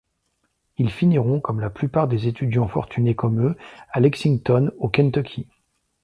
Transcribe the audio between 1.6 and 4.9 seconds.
plupart des étudiants fortunés comme eux, à Lexington, au